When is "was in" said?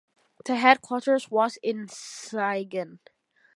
1.29-1.85